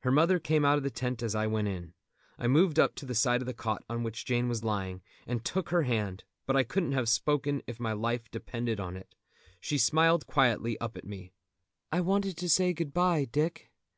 Her 0.00 0.10
mother 0.10 0.38
came 0.38 0.64
out 0.64 0.78
of 0.78 0.82
the 0.82 0.88
tent 0.88 1.22
as 1.22 1.34
I 1.34 1.46
went 1.46 1.68
in. 1.68 1.92
I 2.38 2.46
moved 2.46 2.78
up 2.78 2.94
to 2.94 3.04
the 3.04 3.14
side 3.14 3.42
of 3.42 3.46
the 3.46 3.52
cot 3.52 3.84
on 3.86 4.02
which 4.02 4.24
Jane 4.24 4.48
was 4.48 4.64
lying, 4.64 5.02
and 5.26 5.44
took 5.44 5.68
her 5.68 5.82
hand, 5.82 6.24
but 6.46 6.56
I 6.56 6.62
couldn't 6.62 6.92
have 6.92 7.06
spoken 7.06 7.60
if 7.66 7.78
my 7.78 7.92
life 7.92 8.30
depended 8.30 8.80
on 8.80 8.96
it. 8.96 9.14
She 9.60 9.76
smiled 9.76 10.26
quietly 10.26 10.80
up 10.80 10.96
at 10.96 11.04
me. 11.04 11.32
"I 11.92 12.00
wanted 12.00 12.38
to 12.38 12.48
say 12.48 12.72
good 12.72 12.94
bye, 12.94 13.26
Dick. 13.26 13.70